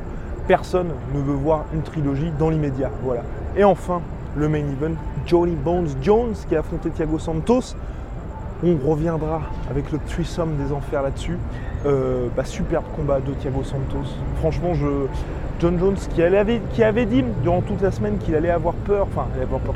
personne 0.47 0.89
ne 1.13 1.19
veut 1.19 1.33
voir 1.33 1.65
une 1.73 1.81
trilogie 1.81 2.31
dans 2.37 2.49
l'immédiat. 2.49 2.91
Voilà. 3.03 3.21
Et 3.55 3.63
enfin 3.63 4.01
le 4.35 4.47
main 4.47 4.59
event 4.59 4.95
Johnny 5.25 5.55
Bones 5.55 5.89
Jones 6.01 6.35
qui 6.47 6.55
a 6.55 6.59
affronté 6.59 6.89
Thiago 6.89 7.19
Santos. 7.19 7.75
On 8.63 8.75
reviendra 8.89 9.41
avec 9.69 9.91
le 9.91 9.99
threesome 9.99 10.55
des 10.55 10.71
enfers 10.71 11.03
là-dessus. 11.03 11.37
Euh, 11.85 12.27
bah, 12.35 12.43
superbe 12.43 12.85
combat 12.95 13.19
de 13.19 13.31
Thiago 13.33 13.63
Santos. 13.63 14.09
Franchement 14.39 14.73
John 15.59 15.79
Jones 15.79 15.97
qui 16.13 16.21
avait, 16.21 16.61
qui 16.73 16.83
avait 16.83 17.05
dit 17.05 17.23
durant 17.41 17.61
toute 17.61 17.81
la 17.81 17.91
semaine 17.91 18.17
qu'il 18.19 18.35
allait 18.35 18.51
avoir 18.51 18.73
peur 18.75 19.07
enfin 19.11 19.27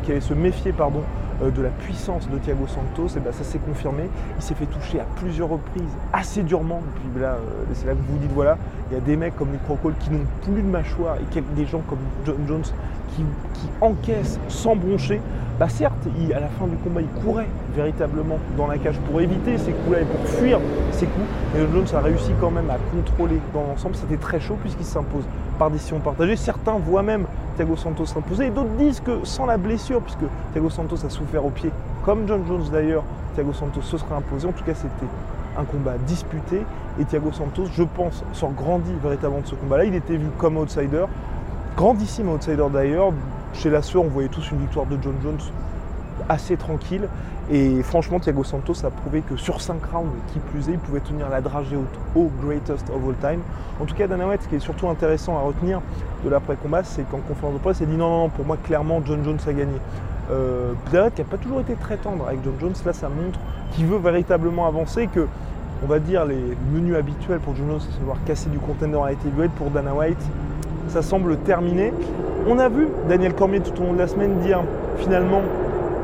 qu'il 0.03 0.11
allait 0.11 0.21
se 0.21 0.33
méfier 0.33 0.71
pardon 0.71 1.01
de 1.49 1.61
la 1.61 1.69
puissance 1.69 2.29
de 2.29 2.37
Thiago 2.37 2.67
Santos, 2.67 3.17
et 3.17 3.19
ben 3.19 3.31
ça 3.31 3.43
s'est 3.43 3.59
confirmé. 3.59 4.03
Il 4.37 4.43
s'est 4.43 4.53
fait 4.53 4.67
toucher 4.67 4.99
à 4.99 5.05
plusieurs 5.15 5.49
reprises, 5.49 5.83
assez 6.13 6.43
durement. 6.43 6.79
Et 6.79 7.09
puis 7.09 7.21
là, 7.21 7.33
euh, 7.33 7.63
c'est 7.73 7.87
là 7.87 7.93
que 7.93 7.97
vous 7.97 8.13
vous 8.13 8.19
dites 8.19 8.31
voilà, 8.33 8.57
il 8.91 8.95
y 8.95 8.97
a 8.97 8.99
des 8.99 9.15
mecs 9.15 9.35
comme 9.35 9.51
les 9.51 9.57
Crocol 9.59 9.93
qui 9.99 10.11
n'ont 10.11 10.25
plus 10.43 10.61
de 10.61 10.67
mâchoire 10.67 11.15
et 11.17 11.41
des 11.55 11.65
gens 11.65 11.81
comme 11.89 11.99
John 12.25 12.37
Jones 12.47 12.63
qui, 13.15 13.23
encaissent 13.79 14.39
sans 14.47 14.75
broncher. 14.75 15.21
Bah 15.59 15.69
certes, 15.69 15.93
à 16.35 16.39
la 16.39 16.47
fin 16.47 16.65
du 16.65 16.75
combat, 16.77 17.01
il 17.01 17.23
courait 17.23 17.47
véritablement 17.75 18.39
dans 18.57 18.65
la 18.65 18.79
cage 18.79 18.97
pour 19.07 19.21
éviter 19.21 19.57
ces 19.59 19.71
coups-là 19.71 20.01
et 20.01 20.05
pour 20.05 20.27
fuir 20.27 20.59
ces 20.91 21.05
coups. 21.05 21.27
Mais 21.53 21.61
Jones 21.71 21.85
a 21.95 21.99
réussi 21.99 22.31
quand 22.39 22.49
même 22.49 22.69
à 22.71 22.77
contrôler 22.95 23.39
dans 23.53 23.61
l'ensemble. 23.61 23.95
C'était 23.95 24.17
très 24.17 24.39
chaud 24.39 24.57
puisqu'il 24.61 24.85
s'impose 24.85 25.23
par 25.59 25.69
décision 25.69 25.99
partagée. 25.99 26.35
Certains 26.35 26.77
voient 26.79 27.03
même 27.03 27.25
Thiago 27.55 27.75
Santos 27.75 28.07
s'imposer 28.07 28.47
et 28.47 28.49
d'autres 28.49 28.75
disent 28.77 29.01
que 29.01 29.23
sans 29.23 29.45
la 29.45 29.57
blessure, 29.57 30.01
puisque 30.01 30.25
Thiago 30.53 30.69
Santos 30.71 31.05
a 31.05 31.09
souffert 31.09 31.45
au 31.45 31.51
pied, 31.51 31.69
comme 32.03 32.27
John 32.27 32.43
Jones 32.47 32.63
d'ailleurs, 32.71 33.03
Thiago 33.35 33.53
Santos 33.53 33.81
se 33.81 33.97
serait 33.97 34.15
imposé. 34.15 34.47
En 34.47 34.51
tout 34.51 34.63
cas, 34.63 34.73
c'était 34.73 35.11
un 35.57 35.63
combat 35.63 35.97
disputé 36.07 36.63
et 36.99 37.05
Thiago 37.05 37.31
Santos, 37.31 37.65
je 37.73 37.83
pense, 37.83 38.23
sort 38.33 38.51
grandi 38.51 38.91
véritablement 39.03 39.41
de 39.41 39.47
ce 39.47 39.55
combat-là. 39.55 39.85
Il 39.85 39.95
était 39.95 40.15
vu 40.15 40.27
comme 40.37 40.57
outsider, 40.57 41.05
grandissime 41.75 42.29
outsider 42.29 42.67
d'ailleurs. 42.71 43.11
Chez 43.53 43.69
la 43.69 43.81
SEO, 43.81 44.01
on 44.01 44.07
voyait 44.07 44.29
tous 44.29 44.51
une 44.51 44.59
victoire 44.59 44.85
de 44.85 44.97
John 45.01 45.15
Jones 45.21 45.39
assez 46.29 46.57
tranquille. 46.57 47.07
Et 47.49 47.83
franchement, 47.83 48.19
Thiago 48.19 48.43
Santos 48.43 48.85
a 48.85 48.89
prouvé 48.89 49.21
que 49.21 49.35
sur 49.35 49.59
5 49.59 49.83
rounds, 49.91 50.11
qui 50.31 50.39
plus 50.39 50.69
est, 50.69 50.73
il 50.73 50.79
pouvait 50.79 51.01
tenir 51.01 51.27
la 51.29 51.41
dragée 51.41 51.75
au, 51.75 52.19
au 52.19 52.31
greatest 52.41 52.89
of 52.89 53.01
all 53.05 53.15
time. 53.15 53.41
En 53.81 53.85
tout 53.85 53.95
cas, 53.95 54.07
Dana 54.07 54.27
White, 54.27 54.43
ce 54.43 54.47
qui 54.47 54.55
est 54.55 54.59
surtout 54.59 54.87
intéressant 54.87 55.37
à 55.37 55.41
retenir 55.41 55.81
de 56.23 56.29
l'après-combat, 56.29 56.83
c'est 56.83 57.03
qu'en 57.09 57.17
conférence 57.17 57.55
de 57.55 57.59
presse, 57.59 57.79
il 57.81 57.87
dit 57.87 57.97
non, 57.97 58.09
non, 58.09 58.29
pour 58.29 58.45
moi, 58.45 58.57
clairement, 58.63 59.01
John 59.05 59.23
Jones 59.23 59.39
a 59.45 59.53
gagné. 59.53 59.73
Euh, 60.31 60.73
Dana 60.91 61.05
White 61.05 61.15
qui 61.15 61.21
n'a 61.21 61.27
pas 61.27 61.37
toujours 61.37 61.59
été 61.59 61.73
très 61.73 61.97
tendre 61.97 62.25
avec 62.27 62.39
John 62.43 62.53
Jones, 62.59 62.73
là, 62.85 62.93
ça 62.93 63.09
montre 63.09 63.39
qu'il 63.73 63.85
veut 63.85 63.97
véritablement 63.97 64.67
avancer, 64.67 65.07
que, 65.07 65.27
on 65.83 65.87
va 65.87 65.99
dire, 65.99 66.25
les 66.25 66.55
menus 66.73 66.95
habituels 66.95 67.39
pour 67.39 67.55
John 67.55 67.67
Jones, 67.67 67.81
c'est 67.81 67.99
de 67.99 68.05
voir 68.05 68.17
casser 68.25 68.49
du 68.49 68.59
contender 68.59 68.97
à 68.97 69.11
heavyweight 69.11 69.51
pour 69.53 69.71
Dana 69.71 69.93
White. 69.93 70.23
Ça 70.91 71.01
semble 71.01 71.37
terminé. 71.37 71.93
On 72.49 72.59
a 72.59 72.67
vu 72.67 72.89
Daniel 73.07 73.33
Cormier 73.33 73.61
tout 73.61 73.81
au 73.81 73.85
long 73.85 73.93
de 73.93 73.97
la 73.97 74.07
semaine 74.07 74.39
dire 74.39 74.59
finalement 74.97 75.41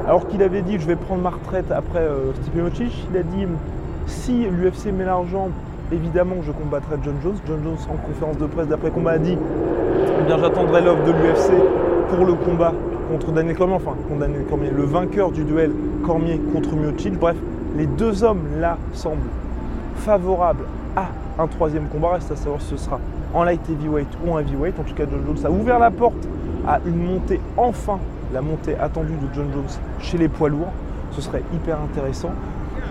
alors 0.08 0.26
qu'il 0.30 0.42
avait 0.42 0.62
dit 0.62 0.80
je 0.80 0.88
vais 0.88 0.96
prendre 0.96 1.22
ma 1.22 1.32
retraite 1.32 1.70
après 1.74 2.00
euh, 2.00 2.32
Stipe 2.42 2.56
Miocic, 2.56 3.06
il 3.12 3.18
a 3.18 3.24
dit 3.24 3.46
si 4.06 4.46
l'UFC 4.46 4.94
met 4.98 5.04
l'argent, 5.04 5.50
évidemment 5.92 6.36
je 6.42 6.54
combattrai 6.54 6.96
John 7.04 7.16
Jones. 7.22 7.36
John 7.46 7.60
Jones 7.66 7.76
en 7.92 7.98
conférence 7.98 8.38
de 8.38 8.46
presse 8.46 8.68
d'après 8.68 8.90
combat 8.90 9.12
a 9.12 9.18
dit 9.18 9.38
eh 9.38 10.24
bien 10.26 10.38
j'attendrai 10.38 10.82
l'offre 10.82 11.04
de 11.04 11.12
l'UFC 11.12 11.52
pour 12.10 12.26
le 12.26 12.36
combat 12.36 12.72
contre 13.12 13.34
Daniel 13.34 13.58
Cormier, 13.58 13.76
enfin 13.76 13.96
contre 14.08 14.22
Daniel 14.22 14.46
Cormier, 14.46 14.70
le 14.74 14.84
vainqueur 14.84 15.32
du 15.32 15.44
duel 15.44 15.72
Cormier 16.06 16.40
contre 16.54 16.78
Miocic. 16.78 17.20
Bref, 17.20 17.36
les 17.76 17.88
deux 17.88 18.24
hommes 18.24 18.44
là 18.62 18.78
semblent 18.94 19.18
favorables 19.98 20.64
à 20.96 21.08
un 21.44 21.48
troisième 21.48 21.88
combat. 21.90 22.14
Reste 22.14 22.32
à 22.32 22.38
savoir 22.38 22.62
si 22.62 22.70
ce 22.70 22.78
sera 22.78 23.02
en 23.34 23.44
light 23.44 23.62
heavyweight 23.70 24.08
ou 24.26 24.32
en 24.32 24.40
heavyweight. 24.40 24.80
En 24.80 24.84
tout 24.84 24.94
cas, 24.94 25.06
John 25.10 25.22
Jones 25.26 25.46
a 25.46 25.52
ouvert 25.52 25.80
la 25.80 25.92
porte 25.92 26.28
à 26.68 26.80
une 26.86 27.04
montée, 27.04 27.40
enfin, 27.56 28.00
la 28.34 28.42
montée 28.42 28.76
attendue 28.76 29.14
de 29.14 29.34
John 29.34 29.48
Jones 29.54 29.70
chez 30.00 30.18
les 30.18 30.28
poids 30.28 30.50
lourds. 30.50 30.72
Ce 31.12 31.22
serait 31.22 31.44
hyper 31.54 31.78
intéressant. 31.82 32.32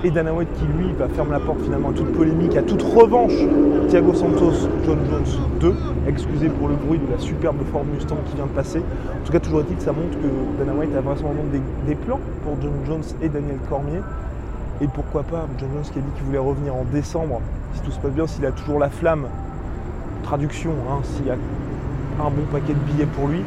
Et 0.05 0.11
Dana 0.11 0.33
White 0.33 0.49
qui, 0.59 0.65
lui, 0.67 0.93
va 0.93 1.09
fermer 1.09 1.33
la 1.33 1.41
porte 1.41 1.61
finalement 1.63 1.91
à 1.91 1.93
toute 1.93 2.13
polémique, 2.13 2.57
à 2.57 2.63
toute 2.63 2.83
revanche. 2.83 3.33
Thiago 3.89 4.15
Santos, 4.15 4.69
John 4.85 4.99
Jones 5.11 5.41
2. 5.61 5.75
Excusez 6.07 6.49
pour 6.49 6.69
le 6.69 6.75
bruit 6.75 6.99
de 6.99 7.11
la 7.11 7.19
superbe 7.19 7.57
Ford 7.73 7.85
Mustang 7.85 8.19
qui 8.27 8.37
vient 8.37 8.47
de 8.47 8.51
passer. 8.51 8.79
En 8.79 9.25
tout 9.25 9.33
cas, 9.33 9.41
toujours 9.41 9.61
est-il 9.61 9.77
que 9.77 9.83
ça 9.83 9.93
montre 9.93 10.19
que 10.19 10.59
Dana 10.59 10.79
White 10.79 10.95
a 10.97 11.01
vraisemblablement 11.01 11.51
des, 11.51 11.61
des 11.87 11.95
plans 11.95 12.21
pour 12.45 12.57
John 12.61 12.73
Jones 12.87 13.05
et 13.23 13.29
Daniel 13.29 13.59
Cormier. 13.69 14.01
Et 14.81 14.89
pourquoi 14.89 15.23
pas 15.23 15.47
John 15.59 15.71
Jones 15.73 15.85
qui 15.91 15.99
a 15.99 16.03
dit 16.03 16.11
qu'il 16.17 16.25
voulait 16.25 16.39
revenir 16.39 16.75
en 16.75 16.85
décembre, 16.93 17.41
si 17.75 17.81
tout 17.81 17.91
se 17.91 17.99
passe 17.99 18.13
bien, 18.13 18.27
s'il 18.27 18.45
a 18.45 18.53
toujours 18.53 18.79
la 18.79 18.91
flamme. 18.91 19.27
Traduction, 20.27 20.73
hein, 20.91 20.99
s'il 21.05 21.27
y 21.27 21.31
a 21.31 21.35
un 21.35 22.31
bon 22.31 22.43
paquet 22.51 22.75
de 22.75 22.79
billets 22.81 23.07
pour 23.07 23.29
lui. 23.29 23.43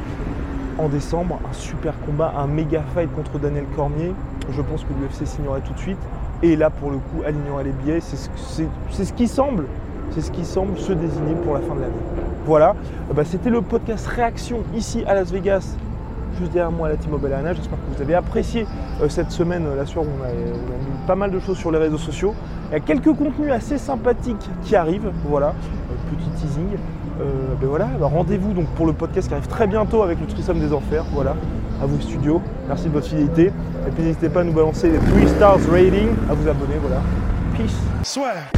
En 0.77 0.87
décembre, 0.87 1.37
un 1.49 1.51
super 1.53 1.93
combat, 2.05 2.33
un 2.37 2.47
méga 2.47 2.81
fight 2.93 3.13
contre 3.13 3.37
Daniel 3.37 3.65
Cormier. 3.75 4.13
Je 4.49 4.61
pense 4.61 4.85
que 4.85 4.89
l'UFC 4.93 5.27
signerait 5.27 5.59
tout 5.59 5.73
de 5.73 5.79
suite. 5.79 5.97
Et 6.41 6.55
là, 6.55 6.69
pour 6.69 6.89
le 6.89 6.97
coup, 6.97 7.21
alignerait 7.27 7.65
les 7.65 7.71
billets. 7.73 7.99
C'est 7.99 8.15
ce, 8.15 9.11
qui 9.13 9.27
semble, 9.27 9.65
c'est 10.11 10.21
ce 10.21 10.31
qui 10.31 10.45
semble 10.45 10.77
se 10.77 10.93
désigner 10.93 11.35
pour 11.43 11.53
la 11.55 11.59
fin 11.59 11.75
de 11.75 11.81
l'année. 11.81 11.93
Voilà. 12.45 12.69
Euh, 13.09 13.13
bah, 13.13 13.25
C'était 13.25 13.49
le 13.49 13.61
podcast 13.61 14.07
réaction 14.07 14.59
ici 14.73 15.03
à 15.05 15.15
Las 15.15 15.31
Vegas 15.33 15.75
juste 16.39 16.53
derrière 16.53 16.71
moi 16.71 16.87
à 16.87 16.91
la 16.91 16.95
T-Mobile 16.95 17.33
Arena. 17.33 17.53
J'espère 17.53 17.77
que 17.77 17.95
vous 17.97 18.01
avez 18.01 18.15
apprécié 18.15 18.65
euh, 19.01 19.09
cette 19.09 19.31
semaine. 19.31 19.65
euh, 19.65 19.75
Là 19.75 19.85
soir, 19.85 20.05
on 20.07 20.23
a, 20.23 20.27
on 20.29 20.31
a 20.31 20.77
mis 20.77 21.05
pas 21.07 21.15
mal 21.15 21.31
de 21.31 21.39
choses 21.39 21.57
sur 21.57 21.71
les 21.71 21.77
réseaux 21.79 21.97
sociaux. 21.97 22.33
Il 22.69 22.73
y 22.73 22.75
a 22.77 22.79
quelques 22.79 23.13
contenus 23.13 23.51
assez 23.51 23.77
sympathiques 23.77 24.49
qui 24.63 24.77
arrivent. 24.77 25.11
Voilà, 25.27 25.53
petit 26.15 26.29
teasing. 26.41 26.77
Euh, 27.19 27.55
ben 27.59 27.67
voilà, 27.67 27.85
bah, 27.99 28.07
rendez-vous 28.07 28.53
donc 28.53 28.67
pour 28.75 28.85
le 28.85 28.93
podcast 28.93 29.27
qui 29.27 29.33
arrive 29.33 29.47
très 29.47 29.67
bientôt 29.67 30.03
avec 30.03 30.19
le 30.19 30.27
Threesome 30.27 30.59
des 30.59 30.73
Enfers. 30.73 31.03
Voilà, 31.13 31.35
à 31.81 31.85
vous 31.85 31.99
studio. 32.01 32.41
Merci 32.67 32.85
de 32.85 32.93
votre 32.93 33.07
fidélité. 33.07 33.51
Et 33.87 33.91
puis 33.91 34.03
n'hésitez 34.03 34.29
pas 34.29 34.41
à 34.41 34.43
nous 34.43 34.53
balancer 34.53 34.89
les 34.89 34.97
3 34.97 35.27
stars 35.35 35.59
rating, 35.71 36.09
à 36.29 36.33
vous 36.33 36.47
abonner. 36.47 36.75
Voilà. 36.81 37.01
Peace. 37.57 37.75
Swear. 38.03 38.49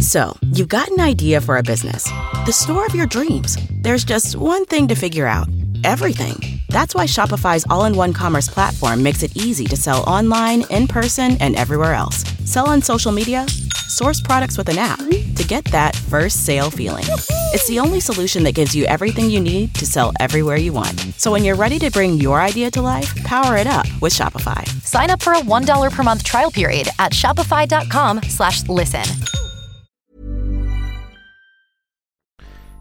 So, 0.00 0.38
you've 0.54 0.68
got 0.68 0.88
an 0.88 1.00
idea 1.00 1.38
for 1.38 1.58
a 1.58 1.62
business, 1.62 2.04
the 2.46 2.52
store 2.52 2.86
of 2.86 2.94
your 2.94 3.06
dreams. 3.06 3.58
There's 3.82 4.04
just 4.04 4.36
one 4.36 4.64
thing 4.64 4.88
to 4.88 4.94
figure 4.94 5.26
out 5.26 5.48
everything. 5.84 6.57
That's 6.68 6.94
why 6.94 7.04
Shopify's 7.06 7.64
all 7.70 7.84
in 7.86 7.96
one 7.96 8.12
commerce 8.12 8.48
platform 8.48 9.02
makes 9.02 9.22
it 9.22 9.36
easy 9.36 9.64
to 9.66 9.76
sell 9.76 10.02
online, 10.04 10.64
in 10.70 10.86
person, 10.86 11.36
and 11.40 11.56
everywhere 11.56 11.94
else. 11.94 12.24
Sell 12.44 12.68
on 12.68 12.82
social 12.82 13.10
media, 13.12 13.46
source 13.88 14.20
products 14.20 14.58
with 14.58 14.68
an 14.68 14.78
app 14.78 14.98
to 14.98 15.44
get 15.46 15.64
that 15.66 15.96
first 15.96 16.44
sale 16.44 16.70
feeling. 16.70 17.04
It's 17.52 17.66
the 17.66 17.78
only 17.78 18.00
solution 18.00 18.42
that 18.44 18.54
gives 18.54 18.74
you 18.74 18.84
everything 18.84 19.30
you 19.30 19.40
need 19.40 19.74
to 19.76 19.86
sell 19.86 20.12
everywhere 20.20 20.56
you 20.56 20.72
want. 20.72 20.98
So, 21.16 21.32
when 21.32 21.44
you're 21.44 21.56
ready 21.56 21.78
to 21.78 21.90
bring 21.90 22.14
your 22.14 22.40
idea 22.40 22.70
to 22.72 22.82
life, 22.82 23.14
power 23.24 23.56
it 23.56 23.66
up 23.66 23.86
with 24.02 24.12
Shopify. 24.12 24.66
Sign 24.82 25.10
up 25.10 25.22
for 25.22 25.32
a 25.32 25.40
$1 25.40 25.90
per 25.92 26.02
month 26.02 26.22
trial 26.22 26.50
period 26.50 26.88
at 26.98 27.12
shopify.com 27.12 28.22
slash 28.24 28.68
listen. 28.68 29.04